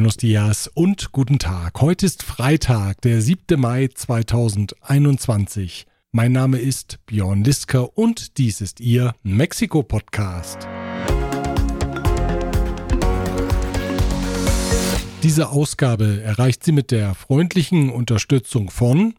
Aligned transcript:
Buenos 0.00 0.16
dias 0.16 0.66
und 0.66 1.12
guten 1.12 1.38
Tag. 1.38 1.78
Heute 1.82 2.06
ist 2.06 2.22
Freitag, 2.22 3.02
der 3.02 3.20
7. 3.20 3.60
Mai 3.60 3.86
2021. 3.94 5.84
Mein 6.10 6.32
Name 6.32 6.58
ist 6.58 7.00
Björn 7.04 7.44
Lisker 7.44 7.98
und 7.98 8.38
dies 8.38 8.62
ist 8.62 8.80
Ihr 8.80 9.14
Mexiko-Podcast. 9.24 10.66
Diese 15.22 15.50
Ausgabe 15.50 16.22
erreicht 16.22 16.64
sie 16.64 16.72
mit 16.72 16.92
der 16.92 17.14
freundlichen 17.14 17.90
Unterstützung 17.90 18.70
von 18.70 19.12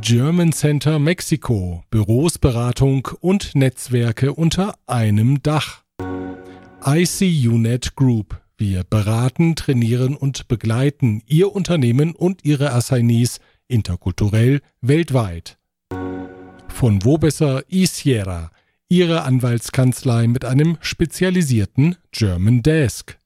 German 0.00 0.52
Center 0.52 0.98
Mexiko, 0.98 1.84
Büros, 1.88 2.40
Beratung 2.40 3.06
und 3.20 3.54
Netzwerke 3.54 4.34
unter 4.34 4.74
einem 4.88 5.40
Dach. 5.44 5.84
ICUNET 6.84 7.94
Group, 7.94 8.40
wir 8.60 8.84
beraten, 8.84 9.56
trainieren 9.56 10.14
und 10.14 10.46
begleiten 10.46 11.22
Ihr 11.26 11.52
Unternehmen 11.52 12.14
und 12.14 12.44
Ihre 12.44 12.72
Assignees 12.72 13.40
interkulturell 13.66 14.60
weltweit. 14.82 15.58
Von 16.68 17.04
wo 17.04 17.18
besser 17.18 17.64
eSierra, 17.68 18.50
Ihre 18.88 19.22
Anwaltskanzlei 19.22 20.26
mit 20.28 20.44
einem 20.44 20.76
spezialisierten 20.80 21.96
German 22.12 22.62
Desk. 22.62 23.18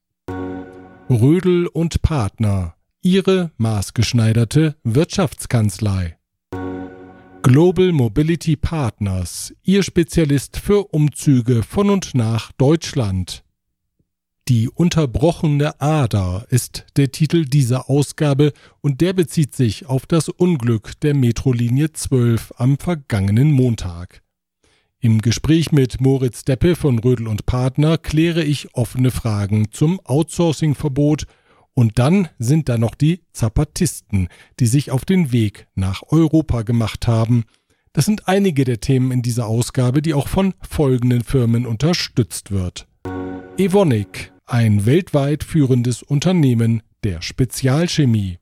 Rödel 1.09 1.67
und 1.67 2.01
Partner, 2.01 2.75
Ihre 3.01 3.51
maßgeschneiderte 3.57 4.75
Wirtschaftskanzlei. 4.83 6.17
Global 7.43 7.91
Mobility 7.91 8.55
Partners, 8.55 9.53
Ihr 9.63 9.83
Spezialist 9.83 10.57
für 10.57 10.85
Umzüge 10.93 11.61
von 11.61 11.91
und 11.91 12.15
nach 12.15 12.51
Deutschland. 12.53 13.44
Die 14.47 14.69
unterbrochene 14.69 15.81
Ader 15.81 16.45
ist 16.51 16.85
der 16.97 17.11
Titel 17.11 17.45
dieser 17.45 17.89
Ausgabe 17.89 18.53
und 18.79 19.01
der 19.01 19.13
bezieht 19.13 19.55
sich 19.55 19.87
auf 19.87 20.05
das 20.05 20.29
Unglück 20.29 20.99
der 20.99 21.15
Metrolinie 21.15 21.93
12 21.93 22.53
am 22.57 22.77
vergangenen 22.77 23.51
Montag. 23.51 24.21
Im 24.99 25.23
Gespräch 25.23 25.71
mit 25.71 25.99
Moritz 25.99 26.45
Deppe 26.45 26.75
von 26.75 26.99
Rödel 26.99 27.27
und 27.27 27.47
Partner 27.47 27.97
kläre 27.97 28.43
ich 28.43 28.75
offene 28.75 29.09
Fragen 29.09 29.71
zum 29.71 29.99
Outsourcing-Verbot 30.03 31.25
und 31.73 31.97
dann 31.97 32.29
sind 32.37 32.69
da 32.69 32.77
noch 32.77 32.93
die 32.93 33.21
Zapatisten, 33.33 34.27
die 34.59 34.67
sich 34.67 34.91
auf 34.91 35.05
den 35.05 35.31
Weg 35.31 35.65
nach 35.73 36.03
Europa 36.09 36.61
gemacht 36.61 37.07
haben. 37.07 37.45
Das 37.93 38.05
sind 38.05 38.27
einige 38.27 38.63
der 38.63 38.79
Themen 38.79 39.11
in 39.11 39.23
dieser 39.23 39.47
Ausgabe, 39.47 40.03
die 40.03 40.13
auch 40.13 40.27
von 40.27 40.53
folgenden 40.61 41.23
Firmen 41.23 41.65
unterstützt 41.65 42.51
wird. 42.51 42.87
Evonik 43.57 44.34
ein 44.45 44.85
weltweit 44.85 45.43
führendes 45.43 46.03
Unternehmen 46.03 46.83
der 47.03 47.21
Spezialchemie. 47.21 48.37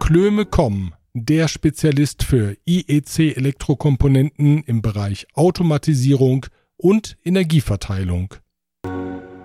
Klöme.com, 0.00 0.92
der 1.14 1.48
Spezialist 1.48 2.24
für 2.24 2.56
IEC-Elektrokomponenten 2.66 4.64
im 4.64 4.82
Bereich 4.82 5.26
Automatisierung 5.34 6.46
und 6.76 7.16
Energieverteilung. 7.24 8.34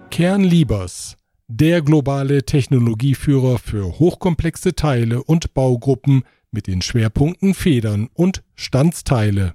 Kernliebers, 0.09 1.17
der 1.47 1.81
globale 1.81 2.43
Technologieführer 2.43 3.59
für 3.59 3.99
hochkomplexe 3.99 4.75
Teile 4.75 5.23
und 5.23 5.53
Baugruppen 5.53 6.23
mit 6.51 6.67
den 6.67 6.81
Schwerpunkten 6.81 7.53
Federn 7.53 8.09
und 8.13 8.43
Standsteile. 8.55 9.53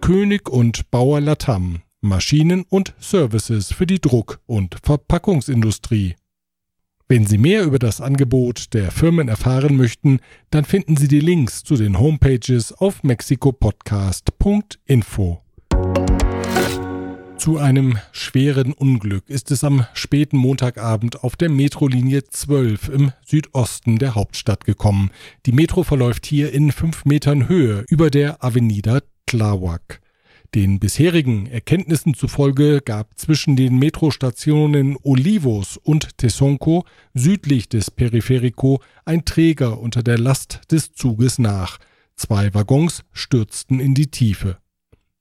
König 0.00 0.48
und 0.48 0.90
Bauer 0.90 1.20
Latam, 1.20 1.82
Maschinen 2.02 2.64
und 2.68 2.94
Services 3.00 3.72
für 3.72 3.86
die 3.86 4.00
Druck- 4.00 4.40
und 4.46 4.76
Verpackungsindustrie. 4.82 6.16
Wenn 7.08 7.26
Sie 7.26 7.38
mehr 7.38 7.64
über 7.64 7.78
das 7.78 8.00
Angebot 8.00 8.74
der 8.74 8.90
Firmen 8.90 9.28
erfahren 9.28 9.76
möchten, 9.76 10.18
dann 10.50 10.64
finden 10.64 10.96
Sie 10.96 11.06
die 11.08 11.20
Links 11.20 11.62
zu 11.62 11.76
den 11.76 11.98
Homepages 11.98 12.72
auf 12.72 13.04
mexikopodcast.info. 13.04 15.42
Zu 17.36 17.58
einem 17.58 17.98
schweren 18.12 18.72
Unglück 18.72 19.28
ist 19.28 19.50
es 19.50 19.62
am 19.62 19.84
späten 19.94 20.36
Montagabend 20.36 21.22
auf 21.22 21.36
der 21.36 21.50
Metrolinie 21.50 22.24
12 22.24 22.88
im 22.88 23.12
Südosten 23.24 23.98
der 23.98 24.14
Hauptstadt 24.14 24.64
gekommen. 24.64 25.10
Die 25.46 25.52
Metro 25.52 25.82
verläuft 25.82 26.26
hier 26.26 26.52
in 26.52 26.72
fünf 26.72 27.04
Metern 27.04 27.48
Höhe 27.48 27.84
über 27.88 28.10
der 28.10 28.44
Avenida 28.44 29.00
Tláhuac. 29.28 30.01
Den 30.54 30.80
bisherigen 30.80 31.46
Erkenntnissen 31.46 32.12
zufolge 32.12 32.82
gab 32.82 33.18
zwischen 33.18 33.56
den 33.56 33.78
Metrostationen 33.78 34.98
Olivos 35.02 35.78
und 35.78 36.18
Tesonco 36.18 36.84
südlich 37.14 37.70
des 37.70 37.90
Periferico 37.90 38.82
ein 39.06 39.24
Träger 39.24 39.80
unter 39.80 40.02
der 40.02 40.18
Last 40.18 40.60
des 40.70 40.92
Zuges 40.92 41.38
nach. 41.38 41.78
Zwei 42.16 42.52
Waggons 42.52 43.02
stürzten 43.12 43.80
in 43.80 43.94
die 43.94 44.10
Tiefe. 44.10 44.58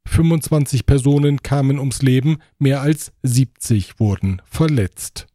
25 0.05 0.85
Personen 0.85 1.41
kamen 1.41 1.79
ums 1.79 2.01
Leben, 2.01 2.39
mehr 2.59 2.81
als 2.81 3.13
70 3.23 4.01
wurden 4.01 4.41
verletzt. 4.43 5.27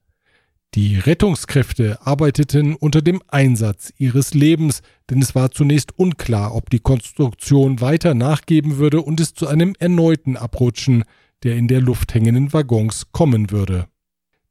Die 0.76 0.98
Rettungskräfte 0.98 2.06
arbeiteten 2.06 2.74
unter 2.74 3.00
dem 3.00 3.22
Einsatz 3.28 3.94
ihres 3.96 4.34
Lebens, 4.34 4.82
denn 5.08 5.22
es 5.22 5.34
war 5.34 5.50
zunächst 5.50 5.98
unklar, 5.98 6.54
ob 6.54 6.68
die 6.68 6.80
Konstruktion 6.80 7.80
weiter 7.80 8.12
nachgeben 8.12 8.76
würde 8.76 9.00
und 9.00 9.18
es 9.18 9.32
zu 9.32 9.46
einem 9.48 9.74
erneuten 9.78 10.36
Abrutschen 10.36 11.04
der 11.42 11.56
in 11.56 11.68
der 11.68 11.80
Luft 11.80 12.14
hängenden 12.14 12.52
Waggons 12.52 13.12
kommen 13.12 13.50
würde. 13.50 13.86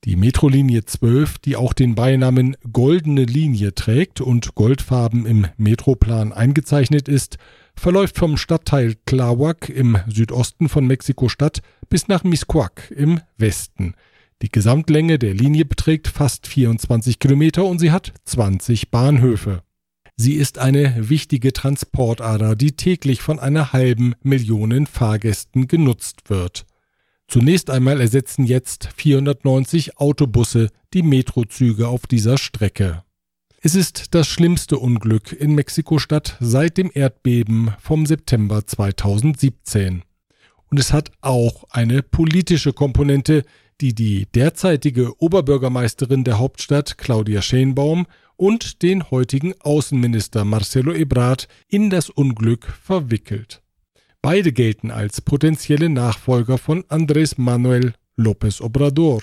Die 0.04 0.16
Metrolinie 0.16 0.86
12, 0.86 1.40
die 1.40 1.56
auch 1.56 1.74
den 1.74 1.96
Beinamen 1.96 2.56
Goldene 2.72 3.24
Linie 3.24 3.74
trägt 3.74 4.22
und 4.22 4.56
goldfarben 4.56 5.26
im 5.26 5.48
Metroplan 5.58 6.32
eingezeichnet 6.32 7.08
ist, 7.08 7.38
verläuft 7.76 8.18
vom 8.18 8.38
Stadtteil 8.38 8.96
Tláhuac 9.08 9.70
im 9.70 9.98
Südosten 10.08 10.70
von 10.70 10.86
Mexiko-Stadt 10.86 11.62
bis 11.90 12.08
nach 12.08 12.24
Miscuac 12.24 12.92
im 12.96 13.20
Westen. 13.38 13.96
Die 14.42 14.50
Gesamtlänge 14.50 15.18
der 15.18 15.34
Linie 15.34 15.66
beträgt 15.66 16.08
fast 16.08 16.48
24 16.48 17.20
Kilometer 17.20 17.66
und 17.66 17.80
sie 17.80 17.92
hat 17.92 18.14
20 18.26 18.92
Bahnhöfe. 18.92 19.64
Sie 20.18 20.34
ist 20.34 20.60
eine 20.60 21.10
wichtige 21.10 21.52
Transportader, 21.54 22.56
die 22.56 22.74
täglich 22.74 23.22
von 23.22 23.40
einer 23.40 23.74
halben 23.74 24.16
Million 24.22 24.88
Fahrgästen 24.88 25.68
genutzt 25.68 26.30
wird. 26.30 26.66
Zunächst 27.28 27.70
einmal 27.70 28.00
ersetzen 28.00 28.46
jetzt 28.46 28.90
490 28.96 29.98
Autobusse 29.98 30.70
die 30.94 31.02
Metrozüge 31.04 31.88
auf 31.88 32.08
dieser 32.08 32.38
Strecke. 32.38 33.04
Es 33.62 33.74
ist 33.74 34.14
das 34.14 34.28
schlimmste 34.28 34.78
Unglück 34.78 35.32
in 35.32 35.56
Mexiko-Stadt 35.56 36.38
seit 36.40 36.78
dem 36.78 36.92
Erdbeben 36.94 37.74
vom 37.80 38.06
September 38.06 38.66
2017. 38.66 40.04
Und 40.70 40.80
es 40.80 40.94
hat 40.94 41.12
auch 41.22 41.64
eine 41.72 42.04
politische 42.04 42.74
Komponente, 42.74 43.44
die 43.82 43.94
die 43.94 44.26
derzeitige 44.34 45.22
Oberbürgermeisterin 45.22 46.24
der 46.24 46.40
Hauptstadt 46.40 46.98
Claudia 46.98 47.42
Schenbaum 47.42 48.08
und 48.38 48.82
den 48.82 49.12
heutigen 49.12 49.54
Außenminister 49.60 50.46
Marcelo 50.46 50.94
Ebrard 50.94 51.48
in 51.68 51.90
das 51.90 52.10
Unglück 52.10 52.66
verwickelt. 52.66 53.62
Beide 54.22 54.52
gelten 54.52 54.92
als 54.92 55.22
potenzielle 55.22 55.90
Nachfolger 55.90 56.58
von 56.58 56.84
Andrés 56.86 57.36
Manuel 57.38 57.94
López 58.18 58.60
Obrador. 58.62 59.22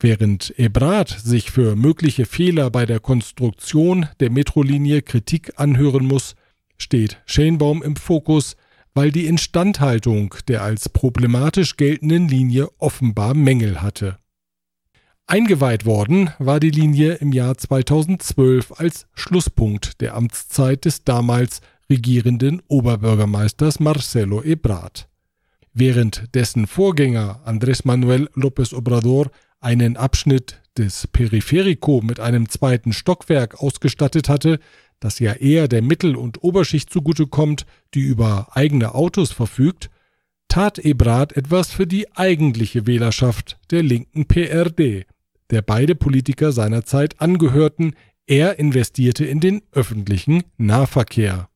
Während 0.00 0.56
Ebrard 0.58 1.08
sich 1.08 1.50
für 1.50 1.74
mögliche 1.74 2.26
Fehler 2.26 2.70
bei 2.70 2.84
der 2.84 3.00
Konstruktion 3.00 4.06
der 4.20 4.30
Metrolinie 4.30 5.02
Kritik 5.02 5.52
anhören 5.56 6.04
muss, 6.04 6.36
steht 6.76 7.22
Schenbaum 7.24 7.82
im 7.82 7.96
Fokus, 7.96 8.56
weil 8.98 9.12
die 9.12 9.26
Instandhaltung 9.26 10.34
der 10.48 10.64
als 10.64 10.88
problematisch 10.88 11.76
geltenden 11.76 12.26
Linie 12.26 12.66
offenbar 12.78 13.32
Mängel 13.32 13.80
hatte. 13.80 14.18
Eingeweiht 15.28 15.86
worden 15.86 16.30
war 16.40 16.58
die 16.58 16.72
Linie 16.72 17.12
im 17.14 17.30
Jahr 17.30 17.56
2012 17.56 18.72
als 18.80 19.06
Schlusspunkt 19.14 20.00
der 20.00 20.16
Amtszeit 20.16 20.84
des 20.84 21.04
damals 21.04 21.60
regierenden 21.88 22.60
Oberbürgermeisters 22.66 23.78
Marcelo 23.78 24.42
Ebrard. 24.42 25.08
Während 25.72 26.34
dessen 26.34 26.66
Vorgänger 26.66 27.40
Andrés 27.46 27.82
Manuel 27.84 28.28
López 28.34 28.74
Obrador 28.74 29.30
einen 29.60 29.96
Abschnitt 29.96 30.60
des 30.76 31.06
Periferico 31.06 32.00
mit 32.02 32.18
einem 32.18 32.48
zweiten 32.48 32.92
Stockwerk 32.92 33.62
ausgestattet 33.62 34.28
hatte, 34.28 34.58
das 35.00 35.18
ja 35.18 35.32
eher 35.34 35.68
der 35.68 35.82
Mittel- 35.82 36.16
und 36.16 36.42
Oberschicht 36.42 36.90
zugutekommt, 36.90 37.66
die 37.94 38.00
über 38.00 38.48
eigene 38.52 38.94
Autos 38.94 39.32
verfügt, 39.32 39.90
tat 40.48 40.78
Ebrard 40.78 41.36
etwas 41.36 41.70
für 41.70 41.86
die 41.86 42.14
eigentliche 42.16 42.86
Wählerschaft 42.86 43.58
der 43.70 43.82
linken 43.82 44.26
PRD, 44.26 45.06
der 45.50 45.62
beide 45.62 45.94
Politiker 45.94 46.52
seinerzeit 46.52 47.20
angehörten, 47.20 47.94
er 48.26 48.58
investierte 48.58 49.24
in 49.24 49.40
den 49.40 49.62
öffentlichen 49.72 50.42
Nahverkehr. 50.56 51.48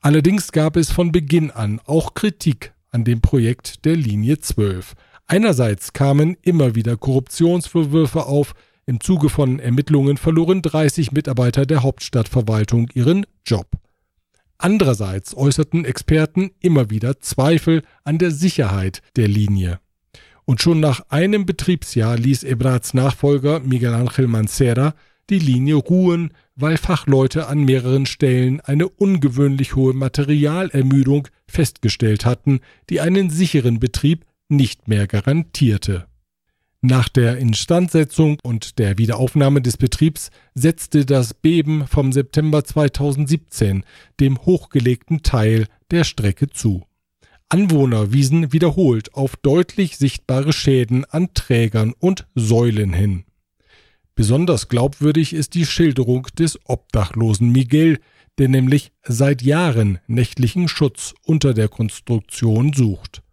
Allerdings 0.00 0.52
gab 0.52 0.76
es 0.76 0.92
von 0.92 1.12
Beginn 1.12 1.50
an 1.50 1.80
auch 1.86 2.14
Kritik 2.14 2.74
an 2.90 3.04
dem 3.04 3.20
Projekt 3.20 3.84
der 3.84 3.96
Linie 3.96 4.38
12. 4.38 4.94
Einerseits 5.26 5.92
kamen 5.92 6.36
immer 6.42 6.74
wieder 6.74 6.96
Korruptionsvorwürfe 6.96 8.26
auf, 8.26 8.54
Im 8.86 9.00
Zuge 9.00 9.30
von 9.30 9.60
Ermittlungen 9.60 10.18
verloren 10.18 10.60
30 10.60 11.12
Mitarbeiter 11.12 11.64
der 11.64 11.82
Hauptstadtverwaltung 11.82 12.90
ihren 12.92 13.24
Job. 13.46 13.66
Andererseits 14.58 15.34
äußerten 15.34 15.86
Experten 15.86 16.50
immer 16.60 16.90
wieder 16.90 17.18
Zweifel 17.20 17.82
an 18.04 18.18
der 18.18 18.30
Sicherheit 18.30 19.00
der 19.16 19.28
Linie. 19.28 19.80
Und 20.44 20.60
schon 20.60 20.80
nach 20.80 21.06
einem 21.08 21.46
Betriebsjahr 21.46 22.18
ließ 22.18 22.44
Ebrards 22.44 22.92
Nachfolger 22.92 23.60
Miguel 23.60 23.94
Ángel 23.94 24.26
Mancera 24.26 24.94
die 25.30 25.38
Linie 25.38 25.76
ruhen, 25.76 26.34
weil 26.54 26.76
Fachleute 26.76 27.46
an 27.46 27.64
mehreren 27.64 28.04
Stellen 28.04 28.60
eine 28.60 28.88
ungewöhnlich 28.88 29.74
hohe 29.74 29.94
Materialermüdung 29.94 31.28
festgestellt 31.48 32.26
hatten, 32.26 32.60
die 32.90 33.00
einen 33.00 33.30
sicheren 33.30 33.80
Betrieb 33.80 34.26
nicht 34.48 34.88
mehr 34.88 35.06
garantierte. 35.06 36.06
Nach 36.86 37.08
der 37.08 37.38
Instandsetzung 37.38 38.36
und 38.42 38.78
der 38.78 38.98
Wiederaufnahme 38.98 39.62
des 39.62 39.78
Betriebs 39.78 40.30
setzte 40.54 41.06
das 41.06 41.32
Beben 41.32 41.86
vom 41.86 42.12
September 42.12 42.62
2017 42.62 43.84
dem 44.20 44.36
hochgelegten 44.44 45.22
Teil 45.22 45.66
der 45.90 46.04
Strecke 46.04 46.50
zu. 46.50 46.84
Anwohner 47.48 48.12
wiesen 48.12 48.52
wiederholt 48.52 49.14
auf 49.14 49.34
deutlich 49.36 49.96
sichtbare 49.96 50.52
Schäden 50.52 51.06
an 51.06 51.32
Trägern 51.32 51.94
und 51.98 52.26
Säulen 52.34 52.92
hin. 52.92 53.24
Besonders 54.14 54.68
glaubwürdig 54.68 55.32
ist 55.32 55.54
die 55.54 55.64
Schilderung 55.64 56.26
des 56.38 56.58
obdachlosen 56.66 57.50
Miguel, 57.50 57.98
der 58.36 58.50
nämlich 58.50 58.92
seit 59.04 59.40
Jahren 59.40 60.00
nächtlichen 60.06 60.68
Schutz 60.68 61.14
unter 61.24 61.54
der 61.54 61.68
Konstruktion 61.68 62.74
sucht. 62.74 63.23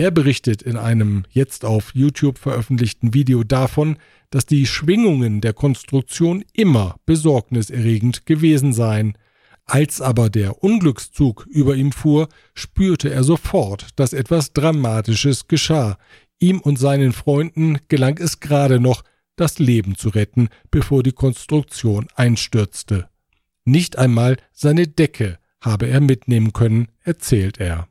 Er 0.00 0.10
berichtet 0.10 0.62
in 0.62 0.78
einem 0.78 1.24
jetzt 1.28 1.62
auf 1.66 1.94
YouTube 1.94 2.38
veröffentlichten 2.38 3.12
Video 3.12 3.44
davon, 3.44 3.98
dass 4.30 4.46
die 4.46 4.64
Schwingungen 4.64 5.42
der 5.42 5.52
Konstruktion 5.52 6.42
immer 6.54 6.96
besorgniserregend 7.04 8.24
gewesen 8.24 8.72
seien. 8.72 9.18
Als 9.66 10.00
aber 10.00 10.30
der 10.30 10.64
Unglückszug 10.64 11.46
über 11.50 11.74
ihm 11.74 11.92
fuhr, 11.92 12.30
spürte 12.54 13.10
er 13.10 13.24
sofort, 13.24 13.88
dass 13.96 14.14
etwas 14.14 14.54
Dramatisches 14.54 15.48
geschah. 15.48 15.98
Ihm 16.38 16.60
und 16.60 16.78
seinen 16.78 17.12
Freunden 17.12 17.76
gelang 17.88 18.16
es 18.16 18.40
gerade 18.40 18.80
noch, 18.80 19.02
das 19.36 19.58
Leben 19.58 19.96
zu 19.96 20.08
retten, 20.08 20.48
bevor 20.70 21.02
die 21.02 21.12
Konstruktion 21.12 22.08
einstürzte. 22.14 23.10
Nicht 23.66 23.98
einmal 23.98 24.38
seine 24.50 24.88
Decke 24.88 25.38
habe 25.60 25.88
er 25.88 26.00
mitnehmen 26.00 26.54
können, 26.54 26.88
erzählt 27.02 27.60
er. 27.60 27.86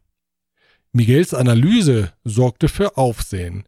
Miguels 0.92 1.34
Analyse 1.34 2.14
sorgte 2.24 2.68
für 2.68 2.98
Aufsehen. 2.98 3.64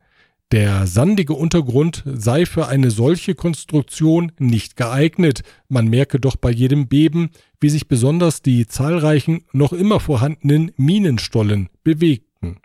Der 0.52 0.86
sandige 0.86 1.34
Untergrund 1.34 2.04
sei 2.06 2.46
für 2.46 2.68
eine 2.68 2.92
solche 2.92 3.36
Konstruktion 3.36 4.34
nicht 4.38 4.76
geeignet, 4.76 5.44
man 5.70 5.88
merke 5.88 6.20
doch 6.20 6.36
bei 6.36 6.52
jedem 6.52 6.88
Beben, 6.88 7.30
wie 7.62 7.70
sich 7.70 7.88
besonders 7.88 8.42
die 8.42 8.66
zahlreichen 8.68 9.46
noch 9.54 9.72
immer 9.72 10.02
vorhandenen 10.02 10.72
Minenstollen 10.76 11.70
bewegten. 11.84 12.58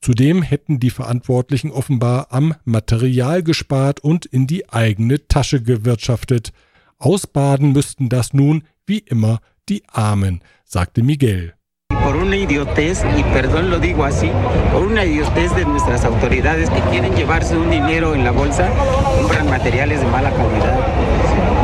Zudem 0.00 0.42
hätten 0.42 0.80
die 0.80 0.90
Verantwortlichen 0.90 1.70
offenbar 1.70 2.28
am 2.30 2.54
Material 2.64 3.42
gespart 3.42 4.00
und 4.00 4.24
in 4.24 4.46
die 4.46 4.70
eigene 4.70 5.26
Tasche 5.26 5.62
gewirtschaftet. 5.62 6.52
Ausbaden 6.98 7.72
müssten 7.72 8.08
das 8.08 8.32
nun, 8.32 8.62
wie 8.86 8.98
immer, 8.98 9.40
die 9.68 9.82
Armen, 9.88 10.40
sagte 10.64 11.02
Miguel. 11.02 11.54
Por 12.04 12.16
una 12.16 12.36
idiotez, 12.36 13.02
y 13.16 13.22
perdón 13.32 13.70
lo 13.70 13.78
digo 13.78 14.04
así, 14.04 14.30
por 14.72 14.82
una 14.82 15.04
idiotez 15.04 15.56
de 15.56 15.64
nuestras 15.64 16.04
autoridades 16.04 16.68
que 16.68 16.80
quieren 16.90 17.14
llevarse 17.16 17.56
un 17.56 17.70
dinero 17.70 18.14
en 18.14 18.24
la 18.24 18.30
bolsa, 18.30 18.68
compran 19.20 19.48
materiales 19.48 20.00
de 20.00 20.06
mala 20.06 20.30
calidad. 20.30 20.78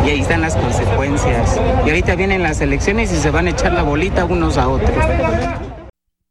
Y 0.04 0.10
ahí 0.10 0.20
están 0.20 0.40
las 0.40 0.56
consecuencias. 0.56 1.60
Y 1.84 1.90
ahorita 1.90 2.16
vienen 2.16 2.42
las 2.42 2.62
elecciones 2.62 3.12
y 3.12 3.16
se 3.16 3.30
van 3.30 3.48
a 3.48 3.50
echar 3.50 3.72
la 3.72 3.82
bolita 3.82 4.24
unos 4.24 4.56
a 4.56 4.68
otros. 4.68 4.96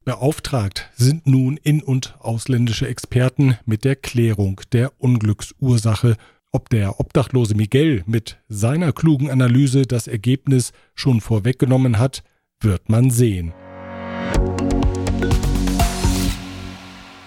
Beauftragt 0.05 0.89
sind 0.95 1.27
nun 1.27 1.59
in- 1.61 1.83
und 1.83 2.15
ausländische 2.19 2.87
Experten 2.87 3.57
mit 3.67 3.85
der 3.85 3.95
Klärung 3.95 4.59
der 4.73 4.91
Unglücksursache. 4.97 6.15
Ob 6.51 6.69
der 6.69 6.99
obdachlose 6.99 7.53
Miguel 7.53 8.01
mit 8.07 8.39
seiner 8.49 8.91
klugen 8.91 9.29
Analyse 9.29 9.83
das 9.83 10.07
Ergebnis 10.07 10.71
schon 10.95 11.21
vorweggenommen 11.21 11.99
hat, 11.99 12.23
wird 12.59 12.89
man 12.89 13.11
sehen. 13.11 13.53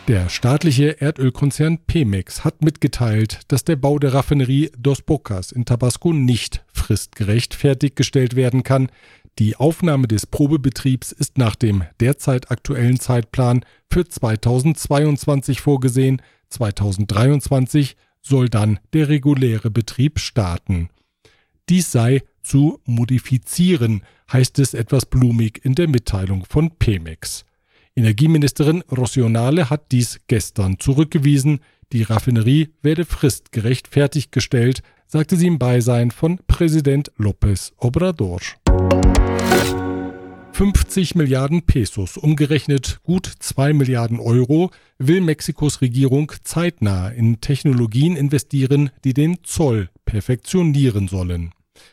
Der 0.09 0.29
staatliche 0.29 1.01
Erdölkonzern 1.01 1.79
Pemex 1.87 2.45
hat 2.45 2.61
mitgeteilt, 2.63 3.41
dass 3.47 3.63
der 3.63 3.77
Bau 3.77 4.01
der 4.01 4.13
Raffinerie 4.13 4.73
Dos 4.77 5.01
Bocas 5.01 5.53
in 5.53 5.65
Tabasco 5.65 6.13
nicht 6.13 6.65
fristgerecht 6.73 7.55
fertiggestellt 7.55 8.35
werden 8.35 8.65
kann. 8.65 8.91
Die 9.39 9.55
Aufnahme 9.55 10.09
des 10.09 10.27
Probebetriebs 10.27 11.13
ist 11.13 11.39
nach 11.39 11.55
dem 11.55 11.85
derzeit 12.01 12.51
aktuellen 12.51 12.99
Zeitplan 12.99 13.65
für 13.89 14.05
2022 14.05 15.61
vorgesehen. 15.61 16.21
2023 16.49 17.97
soll 18.21 18.49
dann 18.49 18.81
der 18.93 19.09
reguläre 19.09 19.71
Betrieb 19.71 20.19
starten. 20.19 20.91
Dies 21.69 21.93
sei 21.93 22.25
zu 22.43 22.81
modifizieren, 22.87 24.03
heißt 24.33 24.59
es 24.59 24.75
etwas 24.75 25.07
blumig 25.07 25.65
in 25.65 25.77
der 25.77 25.87
Mitteilung 25.87 26.45
von 26.45 26.77
Pemex. 26.77 27.45
Energieministerin 27.95 28.83
Rosionale 28.91 29.69
hat 29.69 29.93
dies 29.93 30.21
gestern 30.27 30.79
zurückgewiesen. 30.79 31.61
Die 31.93 32.03
Raffinerie 32.03 32.71
werde 32.81 33.05
fristgerecht 33.05 33.87
fertiggestellt, 33.89 34.83
sagte 35.07 35.37
sie 35.37 35.47
im 35.47 35.59
Beisein 35.59 36.11
von 36.11 36.39
Präsident 36.47 37.13
López 37.19 37.73
Obrador. 37.77 38.41
50 40.53 41.17
Milliarden 41.17 41.63
Pesos, 41.63 42.17
umgerechnet 42.17 43.01
gut 43.03 43.31
2 43.39 43.75
Milliarden 43.75 44.21
Euro, 44.21 44.71
will 44.99 45.21
Mexikos 45.21 45.83
Regierung 45.83 46.33
zeitnah 46.45 47.11
in 47.11 47.43
Technologien 47.43 48.17
investieren, 48.17 48.91
die 49.05 49.13
den 49.13 49.45
Zoll 49.45 49.91
perfektionieren 50.07 51.09
sollen. 51.09 51.53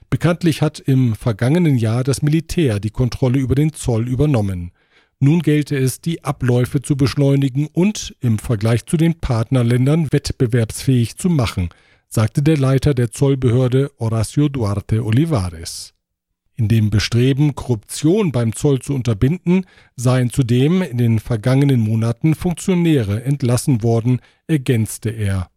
Bekanntlich 0.09 0.61
hat 0.61 0.79
im 0.79 1.13
vergangenen 1.15 1.77
Jahr 1.77 2.05
das 2.05 2.21
Militär 2.21 2.79
die 2.79 2.89
Kontrolle 2.89 3.39
über 3.39 3.55
den 3.55 3.73
Zoll 3.73 4.07
übernommen. 4.07 4.71
Nun 5.21 5.41
gelte 5.41 5.77
es, 5.77 5.99
die 5.99 6.23
Abläufe 6.23 6.81
zu 6.81 6.95
beschleunigen 6.95 7.67
und 7.67 8.15
im 8.21 8.39
Vergleich 8.39 8.85
zu 8.85 8.95
den 8.95 9.15
Partnerländern 9.15 10.07
wettbewerbsfähig 10.11 11.17
zu 11.17 11.29
machen, 11.29 11.69
sagte 12.07 12.41
der 12.41 12.57
Leiter 12.57 12.93
der 12.93 13.11
Zollbehörde 13.11 13.91
Horacio 13.99 14.47
Duarte 14.47 15.03
Olivares. 15.03 15.93
In 16.55 16.67
dem 16.67 16.89
Bestreben, 16.89 17.55
Korruption 17.55 18.31
beim 18.31 18.53
Zoll 18.53 18.79
zu 18.79 18.93
unterbinden, 18.93 19.65
seien 19.95 20.29
zudem 20.29 20.81
in 20.81 20.97
den 20.97 21.19
vergangenen 21.19 21.79
Monaten 21.81 22.33
Funktionäre 22.33 23.23
entlassen 23.23 23.83
worden, 23.83 24.19
ergänzte 24.47 25.09
er. 25.09 25.49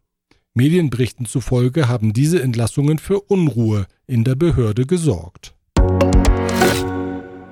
Medienberichten 0.53 1.25
zufolge 1.25 1.87
haben 1.87 2.13
diese 2.13 2.41
Entlassungen 2.41 2.99
für 2.99 3.19
Unruhe 3.19 3.87
in 4.07 4.23
der 4.23 4.35
Behörde 4.35 4.85
gesorgt. 4.85 5.55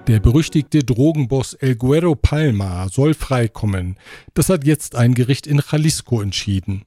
Der 0.08 0.20
berüchtigte 0.20 0.84
Drogenboss 0.84 1.53
El 1.53 1.75
Guero 1.75 2.15
Palma 2.15 2.89
soll 2.89 3.13
freikommen. 3.13 3.98
Das 4.34 4.50
hat 4.50 4.65
jetzt 4.65 4.96
ein 4.96 5.13
Gericht 5.13 5.46
in 5.46 5.62
Jalisco 5.72 6.22
entschieden. 6.22 6.86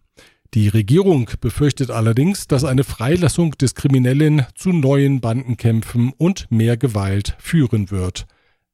Die 0.52 0.68
Regierung 0.68 1.30
befürchtet 1.40 1.90
allerdings, 1.90 2.48
dass 2.48 2.64
eine 2.64 2.84
Freilassung 2.84 3.52
des 3.52 3.74
Kriminellen 3.74 4.46
zu 4.54 4.70
neuen 4.70 5.20
Bandenkämpfen 5.20 6.12
und 6.16 6.50
mehr 6.50 6.76
Gewalt 6.76 7.36
führen 7.38 7.90
wird. 7.90 8.26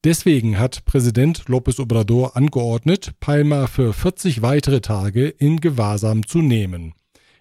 Deswegen 0.04 0.58
hat 0.58 0.86
Präsident 0.86 1.44
López 1.44 1.78
Obrador 1.78 2.36
angeordnet, 2.36 3.12
Palma 3.20 3.66
für 3.66 3.92
40 3.92 4.40
weitere 4.40 4.80
Tage 4.80 5.28
in 5.28 5.60
Gewahrsam 5.60 6.26
zu 6.26 6.38
nehmen. 6.38 6.94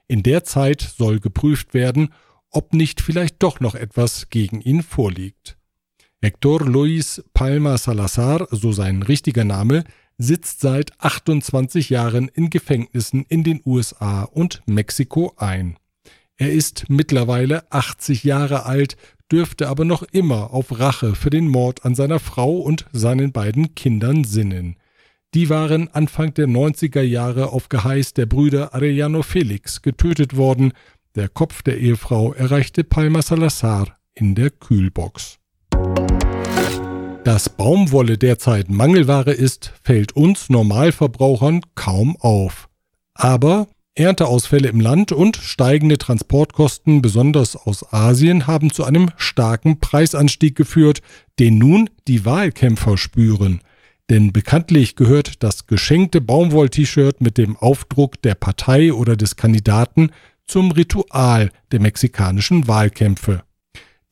In 0.07 0.23
der 0.23 0.43
Zeit 0.43 0.81
soll 0.81 1.19
geprüft 1.19 1.73
werden, 1.73 2.13
ob 2.51 2.73
nicht 2.73 2.99
vielleicht 2.99 3.41
doch 3.41 3.61
noch 3.61 3.75
etwas 3.75 4.29
gegen 4.29 4.59
ihn 4.59 4.83
vorliegt. 4.83 5.58
Hector 6.21 6.65
Luis 6.65 7.23
Palma 7.33 7.77
Salazar, 7.77 8.45
so 8.51 8.73
sein 8.73 9.03
richtiger 9.03 9.45
Name, 9.45 9.85
sitzt 10.17 10.59
seit 10.59 10.91
28 10.99 11.89
Jahren 11.89 12.27
in 12.27 12.49
Gefängnissen 12.49 13.23
in 13.29 13.45
den 13.45 13.61
USA 13.65 14.23
und 14.23 14.61
Mexiko 14.65 15.33
ein. 15.37 15.77
Er 16.35 16.51
ist 16.51 16.89
mittlerweile 16.89 17.71
80 17.71 18.25
Jahre 18.25 18.65
alt, 18.65 18.97
dürfte 19.31 19.69
aber 19.69 19.85
noch 19.85 20.03
immer 20.03 20.53
auf 20.53 20.77
Rache 20.77 21.15
für 21.15 21.29
den 21.29 21.47
Mord 21.47 21.85
an 21.85 21.95
seiner 21.95 22.19
Frau 22.19 22.57
und 22.57 22.85
seinen 22.91 23.31
beiden 23.31 23.73
Kindern 23.75 24.25
sinnen. 24.25 24.75
Die 25.33 25.49
waren 25.49 25.87
Anfang 25.87 26.33
der 26.33 26.47
90er 26.47 27.01
Jahre 27.01 27.53
auf 27.53 27.69
Geheiß 27.69 28.13
der 28.13 28.25
Brüder 28.25 28.73
Arellano 28.73 29.21
Felix 29.21 29.81
getötet 29.81 30.35
worden. 30.35 30.73
Der 31.15 31.29
Kopf 31.29 31.61
der 31.61 31.79
Ehefrau 31.79 32.33
erreichte 32.33 32.83
Palma 32.83 33.21
Salazar 33.21 33.97
in 34.15 34.35
der 34.35 34.49
Kühlbox. 34.49 35.38
Dass 37.29 37.47
Baumwolle 37.47 38.17
derzeit 38.17 38.71
Mangelware 38.71 39.33
ist, 39.33 39.71
fällt 39.83 40.13
uns 40.13 40.49
Normalverbrauchern 40.49 41.61
kaum 41.75 42.17
auf. 42.17 42.69
Aber 43.13 43.67
Ernteausfälle 43.93 44.67
im 44.67 44.79
Land 44.79 45.11
und 45.11 45.37
steigende 45.37 45.99
Transportkosten, 45.99 47.03
besonders 47.03 47.55
aus 47.55 47.93
Asien, 47.93 48.47
haben 48.47 48.71
zu 48.71 48.83
einem 48.83 49.11
starken 49.15 49.79
Preisanstieg 49.79 50.55
geführt, 50.55 51.03
den 51.37 51.59
nun 51.59 51.91
die 52.07 52.25
Wahlkämpfer 52.25 52.97
spüren. 52.97 53.61
Denn 54.09 54.33
bekanntlich 54.33 54.95
gehört 54.95 55.43
das 55.43 55.67
geschenkte 55.67 56.21
Baumwoll-T-Shirt 56.21 57.21
mit 57.21 57.37
dem 57.37 57.57
Aufdruck 57.57 58.19
der 58.23 58.33
Partei 58.33 58.91
oder 58.91 59.15
des 59.15 59.35
Kandidaten 59.35 60.09
zum 60.47 60.71
Ritual 60.71 61.51
der 61.71 61.79
mexikanischen 61.79 62.67
Wahlkämpfe. 62.67 63.43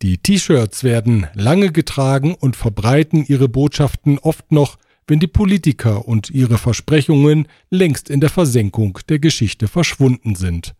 Die 0.03 0.19
T-Shirts 0.19 0.83
werden 0.83 1.25
lange 1.33 1.71
getragen 1.71 2.35
und 2.35 2.55
verbreiten 2.55 3.25
ihre 3.25 3.49
Botschaften 3.49 4.19
oft 4.19 4.51
noch, 4.51 4.77
wenn 5.07 5.19
die 5.19 5.27
Politiker 5.27 6.07
und 6.07 6.29
ihre 6.29 6.59
Versprechungen 6.59 7.47
längst 7.71 8.09
in 8.09 8.19
der 8.19 8.29
Versenkung 8.29 8.99
der 9.09 9.17
Geschichte 9.17 9.67
verschwunden 9.67 10.35
sind. 10.35 10.75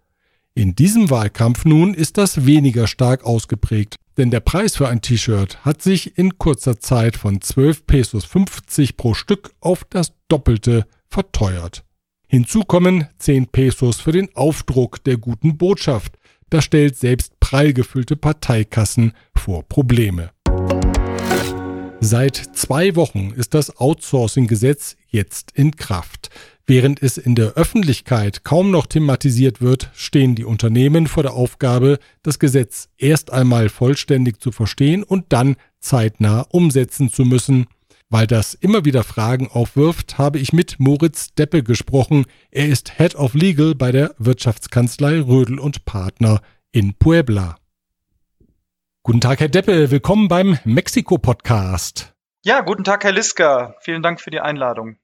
In 0.54 0.76
diesem 0.76 1.10
Wahlkampf 1.10 1.66
nun 1.66 1.94
ist 1.94 2.18
das 2.18 2.46
weniger 2.46 2.88
stark 2.88 3.24
ausgeprägt, 3.24 3.96
denn 4.18 4.32
der 4.32 4.40
Preis 4.40 4.76
für 4.76 4.88
ein 4.88 5.02
T-Shirt 5.02 5.64
hat 5.66 5.82
sich 5.82 6.18
in 6.18 6.38
kurzer 6.38 6.80
Zeit 6.80 7.16
von 7.16 7.42
12 7.42 7.88
Pesos 7.88 8.26
50 8.26 8.98
pro 8.98 9.14
Stück 9.14 9.52
auf 9.62 9.84
das 9.90 10.14
Doppelte 10.28 10.86
verteuert. 11.10 11.84
Hinzu 12.28 12.62
kommen 12.62 13.08
10 13.20 13.48
Pesos 13.48 14.00
für 14.00 14.12
den 14.12 14.36
Aufdruck 14.36 15.04
der 15.04 15.18
guten 15.18 15.58
Botschaft. 15.58 16.18
Das 16.50 16.66
stellt 16.66 16.98
selbst 16.98 17.37
prall 17.48 17.72
gefüllte 17.72 18.18
Parteikassen 18.18 19.14
vor 19.34 19.64
Probleme. 19.64 20.32
Seit 22.02 22.36
zwei 22.36 22.98
Wochen 22.98 23.32
ist 23.32 23.54
das 23.54 23.78
Outsourcing-Gesetz 23.78 24.98
jetzt 25.08 25.52
in 25.54 25.78
Kraft. 25.78 26.30
Während 26.66 27.02
es 27.02 27.18
in 27.18 27.36
der 27.36 27.54
Öffentlichkeit 27.54 28.44
kaum 28.44 28.70
noch 28.70 28.86
thematisiert 28.86 29.62
wird, 29.62 29.92
stehen 29.96 30.36
die 30.36 30.44
Unternehmen 30.44 31.08
vor 31.08 31.24
der 31.24 31.36
Aufgabe, 31.36 32.00
das 32.22 32.38
Gesetz 32.38 32.90
erst 32.98 33.32
einmal 33.32 33.70
vollständig 33.70 34.42
zu 34.42 34.52
verstehen 34.52 35.04
und 35.04 35.28
dann 35.30 35.56
zeitnah 35.80 36.42
umsetzen 36.50 37.10
zu 37.10 37.24
müssen. 37.24 37.68
Weil 38.10 38.28
das 38.28 38.56
immer 38.56 38.84
wieder 38.84 39.06
Fragen 39.06 39.48
aufwirft, 39.48 40.18
habe 40.18 40.40
ich 40.40 40.52
mit 40.52 40.82
Moritz 40.82 41.34
Deppe 41.34 41.64
gesprochen. 41.64 42.26
Er 42.52 42.68
ist 42.68 42.98
Head 42.98 43.16
of 43.16 43.36
Legal 43.36 43.74
bei 43.74 43.94
der 43.94 44.16
Wirtschaftskanzlei 44.18 45.22
Rödel 45.22 45.60
und 45.60 45.86
Partner 45.86 46.42
in 46.72 46.94
Puebla. 46.94 47.58
Guten 49.04 49.22
Tag, 49.22 49.40
Herr 49.40 49.50
Deppe. 49.50 49.90
Willkommen 49.90 50.28
beim 50.28 50.60
Mexiko-Podcast. 50.66 52.14
Ja, 52.44 52.62
guten 52.62 52.84
Tag, 52.84 53.04
Herr 53.04 53.14
Liska. 53.14 53.76
Vielen 53.80 54.04
Dank 54.04 54.22
für 54.22 54.32
die 54.32 54.40
Einladung. 54.40 54.98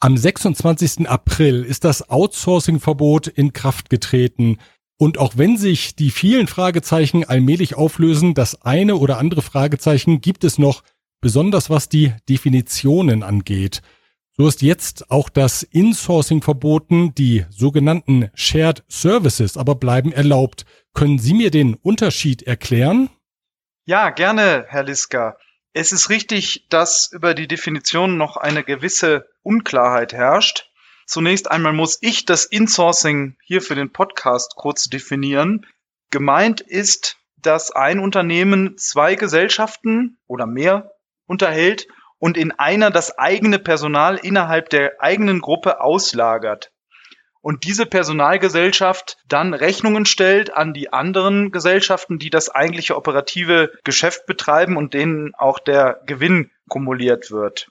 Am 0.00 0.16
26. 0.16 1.08
April 1.08 1.64
ist 1.64 1.84
das 1.84 2.08
Outsourcing-Verbot 2.08 3.28
in 3.28 3.52
Kraft 3.52 3.90
getreten. 3.90 4.58
Und 4.96 5.18
auch 5.18 5.36
wenn 5.36 5.56
sich 5.56 5.94
die 5.94 6.10
vielen 6.10 6.48
Fragezeichen 6.48 7.24
allmählich 7.24 7.76
auflösen, 7.76 8.34
das 8.34 8.62
eine 8.62 8.96
oder 8.96 9.18
andere 9.18 9.42
Fragezeichen 9.42 10.20
gibt 10.20 10.44
es 10.44 10.58
noch, 10.58 10.82
besonders 11.20 11.70
was 11.70 11.88
die 11.88 12.12
Definitionen 12.28 13.22
angeht. 13.22 13.82
So 14.40 14.46
ist 14.46 14.62
jetzt 14.62 15.10
auch 15.10 15.30
das 15.30 15.64
Insourcing 15.64 16.42
verboten, 16.42 17.12
die 17.12 17.44
sogenannten 17.50 18.30
Shared 18.36 18.84
Services 18.86 19.56
aber 19.56 19.74
bleiben 19.74 20.12
erlaubt. 20.12 20.64
Können 20.94 21.18
Sie 21.18 21.34
mir 21.34 21.50
den 21.50 21.74
Unterschied 21.74 22.44
erklären? 22.44 23.10
Ja, 23.84 24.10
gerne, 24.10 24.64
Herr 24.68 24.84
Liska. 24.84 25.36
Es 25.72 25.90
ist 25.90 26.08
richtig, 26.08 26.66
dass 26.68 27.10
über 27.10 27.34
die 27.34 27.48
Definition 27.48 28.16
noch 28.16 28.36
eine 28.36 28.62
gewisse 28.62 29.26
Unklarheit 29.42 30.12
herrscht. 30.12 30.70
Zunächst 31.04 31.50
einmal 31.50 31.72
muss 31.72 31.98
ich 32.00 32.24
das 32.24 32.44
Insourcing 32.44 33.36
hier 33.42 33.60
für 33.60 33.74
den 33.74 33.92
Podcast 33.92 34.54
kurz 34.54 34.84
definieren. 34.88 35.66
Gemeint 36.10 36.60
ist, 36.60 37.16
dass 37.38 37.72
ein 37.72 37.98
Unternehmen 37.98 38.78
zwei 38.78 39.16
Gesellschaften 39.16 40.20
oder 40.28 40.46
mehr 40.46 40.92
unterhält 41.26 41.88
und 42.18 42.36
in 42.36 42.52
einer 42.52 42.90
das 42.90 43.18
eigene 43.18 43.58
Personal 43.58 44.16
innerhalb 44.16 44.70
der 44.70 45.00
eigenen 45.00 45.40
Gruppe 45.40 45.80
auslagert. 45.80 46.72
Und 47.40 47.64
diese 47.64 47.86
Personalgesellschaft 47.86 49.16
dann 49.26 49.54
Rechnungen 49.54 50.06
stellt 50.06 50.52
an 50.52 50.74
die 50.74 50.92
anderen 50.92 51.52
Gesellschaften, 51.52 52.18
die 52.18 52.30
das 52.30 52.50
eigentliche 52.50 52.96
operative 52.96 53.72
Geschäft 53.84 54.26
betreiben 54.26 54.76
und 54.76 54.92
denen 54.92 55.34
auch 55.34 55.58
der 55.58 56.00
Gewinn 56.06 56.50
kumuliert 56.68 57.30
wird. 57.30 57.70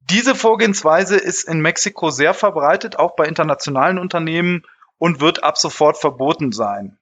Diese 0.00 0.34
Vorgehensweise 0.34 1.16
ist 1.16 1.48
in 1.48 1.60
Mexiko 1.60 2.10
sehr 2.10 2.34
verbreitet, 2.34 2.98
auch 2.98 3.14
bei 3.16 3.26
internationalen 3.26 3.98
Unternehmen 3.98 4.64
und 4.96 5.20
wird 5.20 5.44
ab 5.44 5.58
sofort 5.58 5.98
verboten 5.98 6.52
sein. 6.52 6.98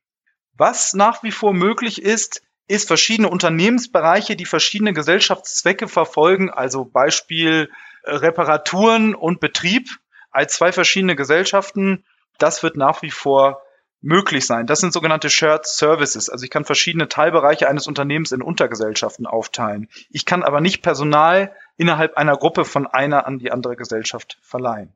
Was 0.54 0.94
nach 0.94 1.22
wie 1.22 1.30
vor 1.30 1.52
möglich 1.52 2.02
ist, 2.02 2.42
ist 2.68 2.86
verschiedene 2.86 3.28
Unternehmensbereiche, 3.28 4.36
die 4.36 4.44
verschiedene 4.44 4.92
Gesellschaftszwecke 4.92 5.88
verfolgen, 5.88 6.50
also 6.50 6.84
Beispiel 6.84 7.70
äh, 8.04 8.12
Reparaturen 8.12 9.14
und 9.14 9.40
Betrieb 9.40 9.88
als 10.30 10.54
zwei 10.54 10.72
verschiedene 10.72 11.16
Gesellschaften. 11.16 12.04
Das 12.38 12.62
wird 12.62 12.76
nach 12.76 13.02
wie 13.02 13.10
vor 13.10 13.62
möglich 14.00 14.46
sein. 14.46 14.66
Das 14.66 14.80
sind 14.80 14.92
sogenannte 14.92 15.30
Shared 15.30 15.66
Services. 15.66 16.28
Also 16.28 16.44
ich 16.44 16.50
kann 16.50 16.64
verschiedene 16.64 17.08
Teilbereiche 17.08 17.68
eines 17.68 17.86
Unternehmens 17.86 18.32
in 18.32 18.42
Untergesellschaften 18.42 19.26
aufteilen. 19.26 19.88
Ich 20.10 20.24
kann 20.24 20.42
aber 20.42 20.60
nicht 20.60 20.82
Personal 20.82 21.52
innerhalb 21.76 22.16
einer 22.16 22.36
Gruppe 22.36 22.64
von 22.64 22.86
einer 22.86 23.26
an 23.26 23.38
die 23.38 23.50
andere 23.50 23.76
Gesellschaft 23.76 24.38
verleihen. 24.40 24.92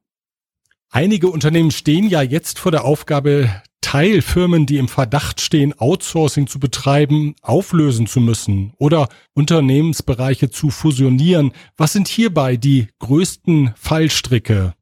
Einige 0.91 1.29
Unternehmen 1.29 1.71
stehen 1.71 2.07
ja 2.07 2.23
jetzt 2.23 2.59
vor 2.59 2.71
der 2.71 2.85
Aufgabe, 2.85 3.62
Teilfirmen, 3.93 4.65
die 4.65 4.79
im 4.79 4.89
Verdacht 4.89 5.43
stehen, 5.43 5.79
Outsourcing 5.79 6.47
zu 6.47 6.59
betreiben, 6.59 7.37
auflösen 7.43 8.07
zu 8.07 8.21
müssen 8.21 8.73
oder 8.79 9.11
Unternehmensbereiche 9.35 10.49
zu 10.49 10.71
fusionieren. 10.71 11.53
Was 11.77 11.93
sind 11.93 12.09
hierbei 12.09 12.57
die 12.57 12.89
größten 13.01 13.75
Fallstricke? 13.77 14.73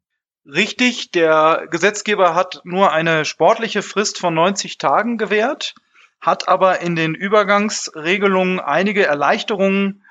Richtig, 0.47 1.11
der 1.11 1.67
Gesetzgeber 1.73 2.37
hat 2.37 2.61
nur 2.63 2.93
eine 2.93 3.25
sportliche 3.25 3.83
Frist 3.83 4.17
von 4.17 4.33
90 4.33 4.79
Tagen 4.79 5.19
gewährt, 5.19 5.75
hat 6.21 6.47
aber 6.47 6.79
in 6.79 6.95
den 6.95 7.17
Übergangsregelungen 7.17 8.61
einige 8.61 9.07
Erleichterungen 9.07 10.05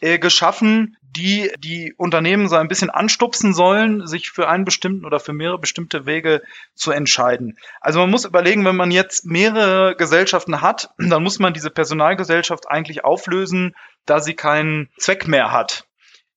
äh, 0.00 0.18
geschaffen, 0.18 0.96
die 1.16 1.50
die 1.58 1.94
Unternehmen 1.96 2.48
so 2.48 2.56
ein 2.56 2.68
bisschen 2.68 2.90
anstupsen 2.90 3.54
sollen, 3.54 4.06
sich 4.06 4.30
für 4.30 4.48
einen 4.48 4.64
bestimmten 4.64 5.04
oder 5.04 5.18
für 5.18 5.32
mehrere 5.32 5.58
bestimmte 5.58 6.06
Wege 6.06 6.42
zu 6.74 6.90
entscheiden. 6.90 7.58
Also 7.80 8.00
man 8.00 8.10
muss 8.10 8.24
überlegen, 8.24 8.64
wenn 8.64 8.76
man 8.76 8.90
jetzt 8.90 9.24
mehrere 9.24 9.96
Gesellschaften 9.96 10.60
hat, 10.60 10.90
dann 10.98 11.22
muss 11.22 11.38
man 11.38 11.54
diese 11.54 11.70
Personalgesellschaft 11.70 12.68
eigentlich 12.68 13.04
auflösen, 13.04 13.74
da 14.04 14.20
sie 14.20 14.34
keinen 14.34 14.90
Zweck 14.98 15.26
mehr 15.26 15.52
hat. 15.52 15.86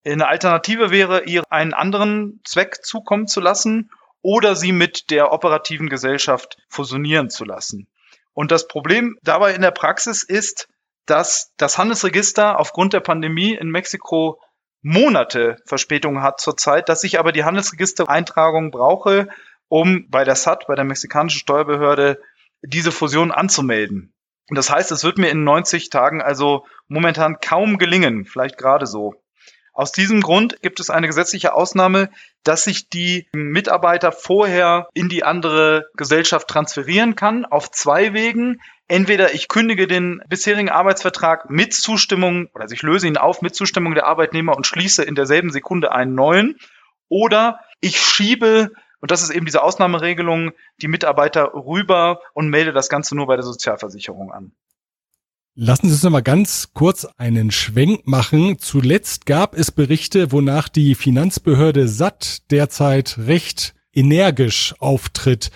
Eine 0.06 0.28
Alternative 0.28 0.92
wäre, 0.92 1.26
ihr 1.26 1.44
einen 1.50 1.74
anderen 1.74 2.40
Zweck 2.46 2.84
zukommen 2.84 3.28
zu 3.28 3.42
lassen 3.42 3.92
oder 4.22 4.56
sie 4.56 4.72
mit 4.72 5.12
der 5.12 5.32
operativen 5.32 5.90
Gesellschaft 5.90 6.58
fusionieren 6.70 7.30
zu 7.30 7.44
lassen. 7.44 7.88
Und 8.34 8.52
das 8.52 8.68
Problem 8.68 9.18
dabei 9.24 9.54
in 9.54 9.62
der 9.62 9.72
Praxis 9.72 10.24
ist, 10.24 10.68
dass 11.06 11.52
das 11.58 11.78
Handelsregister 11.78 12.60
aufgrund 12.60 12.94
der 12.94 13.00
Pandemie 13.00 13.54
in 13.56 13.70
Mexiko 13.70 14.40
Monate 14.82 15.58
Verspätung 15.66 16.22
hat 16.22 16.40
zurzeit, 16.40 16.90
dass 16.90 17.04
ich 17.04 17.20
aber 17.20 17.32
die 17.32 17.44
Handelsregistereintragung 17.44 18.72
brauche, 18.72 19.28
um 19.68 20.10
bei 20.10 20.24
der 20.24 20.36
SAT, 20.36 20.68
bei 20.68 20.76
der 20.76 20.86
mexikanischen 20.86 21.40
Steuerbehörde, 21.40 22.22
diese 22.62 22.92
Fusion 22.92 23.32
anzumelden. 23.32 24.14
Und 24.50 24.58
das 24.58 24.70
heißt, 24.70 24.92
es 24.92 25.04
wird 25.04 25.18
mir 25.18 25.30
in 25.30 25.44
90 25.44 25.90
Tagen 25.90 26.22
also 26.22 26.66
momentan 26.88 27.40
kaum 27.40 27.78
gelingen, 27.78 28.26
vielleicht 28.26 28.58
gerade 28.58 28.88
so. 28.88 29.14
Aus 29.74 29.92
diesem 29.92 30.22
Grund 30.22 30.62
gibt 30.62 30.80
es 30.80 30.90
eine 30.90 31.08
gesetzliche 31.08 31.54
Ausnahme, 31.54 32.10
dass 32.44 32.64
sich 32.64 32.90
die 32.90 33.30
Mitarbeiter 33.32 34.12
vorher 34.12 34.90
in 34.94 35.08
die 35.08 35.24
andere 35.24 35.86
Gesellschaft 35.96 36.48
transferieren 36.48 37.16
kann, 37.16 37.46
auf 37.46 37.72
zwei 37.72 38.14
Wegen. 38.14 38.60
Entweder 38.90 39.36
ich 39.36 39.48
kündige 39.48 39.86
den 39.86 40.20
bisherigen 40.30 40.70
Arbeitsvertrag 40.70 41.52
mit 41.52 41.76
Zustimmung 41.76 42.48
oder 42.56 42.66
ich 42.72 42.82
löse 42.82 43.08
ihn 43.08 43.18
auf 43.18 43.44
mit 43.44 43.54
Zustimmung 43.54 43.94
der 43.94 44.08
Arbeitnehmer 44.08 44.58
und 44.58 44.66
schließe 44.66 45.04
in 45.04 45.14
derselben 45.14 45.52
Sekunde 45.52 45.92
einen 45.92 46.16
neuen. 46.16 46.58
Oder 47.08 47.60
ich 47.82 48.02
schiebe, 48.02 48.72
und 49.00 49.12
das 49.12 49.22
ist 49.22 49.30
eben 49.30 49.46
diese 49.46 49.62
Ausnahmeregelung, 49.62 50.54
die 50.82 50.88
Mitarbeiter 50.88 51.54
rüber 51.54 52.20
und 52.34 52.50
melde 52.50 52.74
das 52.74 52.90
Ganze 52.90 53.16
nur 53.16 53.28
bei 53.28 53.36
der 53.36 53.46
Sozialversicherung 53.46 54.32
an. 54.32 54.54
Lassen 55.54 55.88
Sie 55.88 55.94
uns 55.94 56.04
noch 56.04 56.10
mal 56.10 56.24
ganz 56.24 56.70
kurz 56.74 57.06
einen 57.18 57.52
Schwenk 57.52 58.08
machen. 58.08 58.58
Zuletzt 58.58 59.28
gab 59.28 59.56
es 59.56 59.72
Berichte, 59.72 60.32
wonach 60.32 60.68
die 60.68 60.96
Finanzbehörde 60.96 61.88
SAT 61.88 62.50
derzeit 62.50 63.20
recht 63.20 63.76
energisch 63.94 64.74
auftritt. 64.80 65.52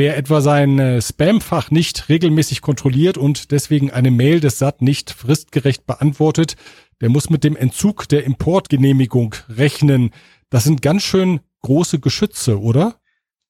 Wer 0.00 0.16
etwa 0.16 0.40
sein 0.40 0.78
äh, 0.78 1.02
Spamfach 1.02 1.70
nicht 1.70 2.08
regelmäßig 2.08 2.62
kontrolliert 2.62 3.18
und 3.18 3.50
deswegen 3.50 3.90
eine 3.90 4.10
Mail 4.10 4.40
des 4.40 4.58
SAT 4.58 4.80
nicht 4.80 5.10
fristgerecht 5.10 5.84
beantwortet, 5.84 6.56
der 7.02 7.10
muss 7.10 7.28
mit 7.28 7.44
dem 7.44 7.54
Entzug 7.54 8.08
der 8.08 8.24
Importgenehmigung 8.24 9.34
rechnen. 9.50 10.14
Das 10.48 10.64
sind 10.64 10.80
ganz 10.80 11.02
schön 11.02 11.40
große 11.60 12.00
Geschütze, 12.00 12.58
oder? 12.58 12.94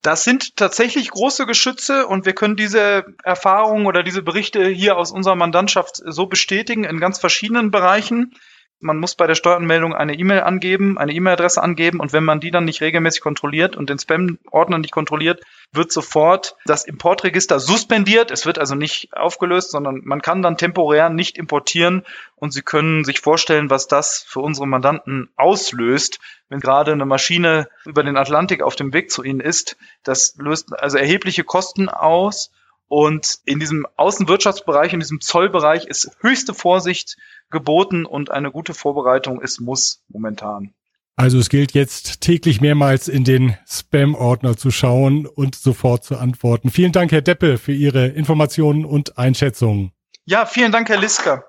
Das 0.02 0.24
sind 0.24 0.56
tatsächlich 0.56 1.12
große 1.12 1.46
Geschütze 1.46 2.08
und 2.08 2.26
wir 2.26 2.32
können 2.32 2.56
diese 2.56 3.04
Erfahrungen 3.22 3.86
oder 3.86 4.02
diese 4.02 4.22
Berichte 4.22 4.66
hier 4.66 4.96
aus 4.96 5.12
unserer 5.12 5.36
Mandantschaft 5.36 6.02
so 6.04 6.26
bestätigen 6.26 6.82
in 6.82 6.98
ganz 6.98 7.20
verschiedenen 7.20 7.70
Bereichen 7.70 8.34
man 8.80 8.98
muss 8.98 9.14
bei 9.14 9.26
der 9.26 9.34
Steueranmeldung 9.34 9.94
eine 9.94 10.14
E-Mail 10.14 10.40
angeben, 10.40 10.98
eine 10.98 11.12
E-Mail-Adresse 11.12 11.62
angeben 11.62 12.00
und 12.00 12.12
wenn 12.12 12.24
man 12.24 12.40
die 12.40 12.50
dann 12.50 12.64
nicht 12.64 12.80
regelmäßig 12.80 13.20
kontrolliert 13.20 13.76
und 13.76 13.90
den 13.90 13.98
Spam-Ordner 13.98 14.78
nicht 14.78 14.92
kontrolliert, 14.92 15.42
wird 15.72 15.92
sofort 15.92 16.56
das 16.64 16.84
Importregister 16.84 17.60
suspendiert. 17.60 18.30
Es 18.30 18.46
wird 18.46 18.58
also 18.58 18.74
nicht 18.74 19.14
aufgelöst, 19.14 19.70
sondern 19.70 20.00
man 20.04 20.22
kann 20.22 20.42
dann 20.42 20.56
temporär 20.56 21.10
nicht 21.10 21.36
importieren 21.38 22.04
und 22.36 22.52
Sie 22.52 22.62
können 22.62 23.04
sich 23.04 23.20
vorstellen, 23.20 23.70
was 23.70 23.86
das 23.86 24.24
für 24.26 24.40
unsere 24.40 24.66
Mandanten 24.66 25.28
auslöst, 25.36 26.18
wenn 26.48 26.60
gerade 26.60 26.92
eine 26.92 27.06
Maschine 27.06 27.68
über 27.84 28.02
den 28.02 28.16
Atlantik 28.16 28.62
auf 28.62 28.76
dem 28.76 28.92
Weg 28.92 29.10
zu 29.10 29.22
Ihnen 29.22 29.40
ist. 29.40 29.76
Das 30.02 30.34
löst 30.38 30.72
also 30.72 30.96
erhebliche 30.96 31.44
Kosten 31.44 31.88
aus 31.88 32.50
und 32.90 33.38
in 33.44 33.60
diesem 33.60 33.86
Außenwirtschaftsbereich, 33.94 34.92
in 34.92 34.98
diesem 34.98 35.20
Zollbereich 35.20 35.86
ist 35.86 36.10
höchste 36.22 36.54
Vorsicht 36.54 37.16
geboten 37.48 38.04
und 38.04 38.32
eine 38.32 38.50
gute 38.50 38.74
Vorbereitung 38.74 39.40
ist 39.40 39.60
Muss 39.60 40.02
momentan. 40.08 40.74
Also 41.14 41.38
es 41.38 41.50
gilt 41.50 41.72
jetzt 41.72 42.20
täglich 42.20 42.60
mehrmals 42.60 43.06
in 43.06 43.22
den 43.22 43.56
Spam-Ordner 43.64 44.56
zu 44.56 44.72
schauen 44.72 45.26
und 45.26 45.54
sofort 45.54 46.02
zu 46.02 46.16
antworten. 46.16 46.70
Vielen 46.70 46.90
Dank, 46.90 47.12
Herr 47.12 47.22
Deppe, 47.22 47.58
für 47.58 47.72
Ihre 47.72 48.08
Informationen 48.08 48.84
und 48.84 49.16
Einschätzungen. 49.18 49.92
Ja, 50.24 50.44
vielen 50.44 50.72
Dank, 50.72 50.88
Herr 50.88 50.98
Liska. 50.98 51.44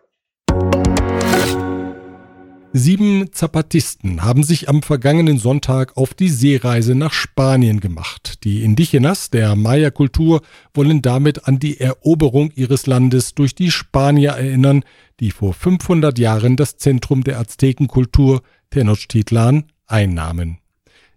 Sieben 2.73 3.33
Zapatisten 3.33 4.23
haben 4.23 4.43
sich 4.43 4.69
am 4.69 4.81
vergangenen 4.81 5.37
Sonntag 5.37 5.97
auf 5.97 6.13
die 6.13 6.29
Seereise 6.29 6.95
nach 6.95 7.11
Spanien 7.11 7.81
gemacht. 7.81 8.45
Die 8.45 8.63
Indigenas 8.63 9.29
der 9.29 9.57
Maya-Kultur 9.57 10.41
wollen 10.73 11.01
damit 11.01 11.49
an 11.49 11.59
die 11.59 11.81
Eroberung 11.81 12.49
ihres 12.55 12.87
Landes 12.87 13.35
durch 13.35 13.55
die 13.55 13.71
Spanier 13.71 14.31
erinnern, 14.31 14.85
die 15.19 15.31
vor 15.31 15.53
500 15.53 16.17
Jahren 16.17 16.55
das 16.55 16.77
Zentrum 16.77 17.25
der 17.25 17.39
Aztekenkultur, 17.39 18.41
Tenochtitlan, 18.69 19.65
einnahmen. 19.85 20.59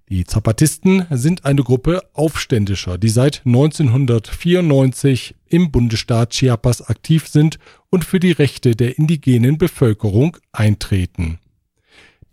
Die 0.09 0.25
Zapatisten 0.25 1.07
sind 1.11 1.45
eine 1.45 1.63
Gruppe 1.63 2.03
Aufständischer, 2.15 2.99
die 2.99 3.09
seit 3.09 3.43
1994 3.47 5.37
im 5.49 5.71
Bundesstaat 5.71 6.31
Chiapas 6.31 6.83
aktiv 6.83 7.29
sind 7.29 7.61
und 7.91 8.05
für 8.05 8.19
die 8.19 8.33
Rechte 8.33 8.75
der 8.75 8.99
indigenen 8.99 9.57
Bevölkerung 9.57 10.37
eintreten. 10.53 11.39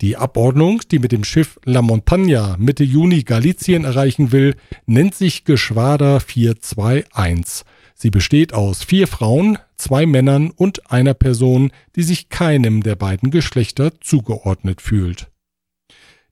Die 0.02 0.16
Abordnung, 0.16 0.82
die 0.90 0.98
mit 0.98 1.12
dem 1.12 1.22
Schiff 1.22 1.60
La 1.64 1.78
Montaña 1.78 2.56
Mitte 2.58 2.82
Juni 2.82 3.22
Galizien 3.22 3.84
erreichen 3.84 4.32
will, 4.32 4.56
nennt 4.84 5.14
sich 5.14 5.44
Geschwader 5.44 6.18
421. 6.18 7.64
Sie 7.94 8.10
besteht 8.10 8.52
aus 8.52 8.82
vier 8.82 9.06
Frauen, 9.06 9.58
zwei 9.76 10.06
Männern 10.06 10.50
und 10.50 10.90
einer 10.90 11.14
Person, 11.14 11.70
die 11.94 12.02
sich 12.02 12.30
keinem 12.30 12.82
der 12.82 12.96
beiden 12.96 13.30
Geschlechter 13.30 13.92
zugeordnet 14.00 14.82
fühlt. 14.82 15.30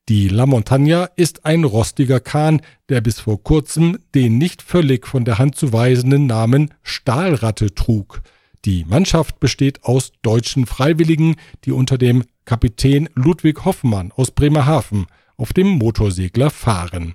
Die 0.09 0.27
La 0.27 0.47
Montaña 0.47 1.09
ist 1.15 1.47
ein 1.47 1.63
rostiger 1.63 2.19
Kahn, 2.19 2.63
der 2.89 3.01
bis 3.01 3.21
vor 3.21 3.41
kurzem 3.41 4.01
den 4.17 4.37
nicht 4.37 4.63
völlig 4.63 5.07
von 5.07 5.25
der 5.25 5.39
Hand 5.39 5.55
zu 5.55 5.73
weisenden 5.73 6.27
Namen 6.27 6.75
Stahlratte 6.83 7.73
trug. 7.73 8.21
Die 8.65 8.85
Mannschaft 8.85 9.39
besteht 9.39 9.85
aus 9.85 10.11
deutschen 10.23 10.67
Freiwilligen, 10.67 11.37
die 11.65 11.71
unter 11.71 11.97
dem 11.97 12.25
Kapitän 12.45 13.09
Ludwig 13.15 13.65
Hoffmann 13.65 14.13
aus 14.13 14.31
Bremerhaven 14.31 15.07
auf 15.37 15.53
dem 15.53 15.69
Motorsegler 15.69 16.51
fahren. 16.51 17.15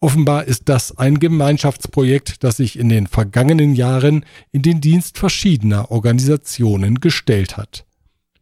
Offenbar 0.00 0.44
ist 0.44 0.68
das 0.68 0.98
ein 0.98 1.20
Gemeinschaftsprojekt, 1.20 2.42
das 2.42 2.56
sich 2.56 2.78
in 2.78 2.88
den 2.88 3.06
vergangenen 3.06 3.74
Jahren 3.74 4.24
in 4.50 4.62
den 4.62 4.80
Dienst 4.80 5.18
verschiedener 5.18 5.90
Organisationen 5.90 7.00
gestellt 7.00 7.56
hat. 7.56 7.86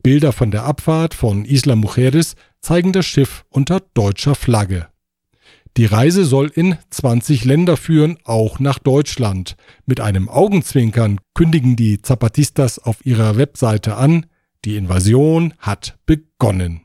Bilder 0.02 0.32
von 0.32 0.50
der 0.50 0.64
Abfahrt 0.64 1.12
von 1.12 1.44
Isla 1.44 1.76
Mujeres 1.76 2.34
zeigen 2.62 2.92
das 2.92 3.04
Schiff 3.04 3.44
unter 3.50 3.80
deutscher 3.92 4.34
Flagge. 4.34 4.86
Die 5.76 5.84
Reise 5.84 6.24
soll 6.24 6.50
in 6.52 6.76
20 6.90 7.44
Länder 7.44 7.76
führen, 7.76 8.18
auch 8.24 8.58
nach 8.58 8.78
Deutschland. 8.78 9.56
Mit 9.86 10.00
einem 10.00 10.28
Augenzwinkern 10.28 11.20
kündigen 11.34 11.76
die 11.76 12.02
Zapatistas 12.02 12.78
auf 12.78 13.04
ihrer 13.06 13.36
Webseite 13.36 13.96
an, 13.96 14.26
die 14.64 14.76
Invasion 14.76 15.54
hat 15.58 15.98
begonnen. 16.06 16.82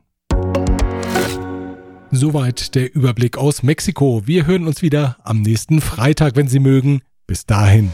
Soweit 2.12 2.76
der 2.76 2.96
Überblick 2.96 3.38
aus 3.38 3.64
Mexiko. 3.64 4.24
Wir 4.26 4.46
hören 4.46 4.68
uns 4.68 4.82
wieder 4.82 5.18
am 5.24 5.42
nächsten 5.42 5.82
Freitag, 5.82 6.36
wenn 6.36 6.48
Sie 6.48 6.60
mögen. 6.60 7.02
Bis 7.28 7.46
dahin. 7.46 7.92